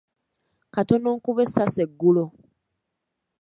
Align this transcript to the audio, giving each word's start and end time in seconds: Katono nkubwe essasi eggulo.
Katono 0.73 1.09
nkubwe 1.17 1.41
essasi 1.45 1.79
eggulo. 1.85 2.25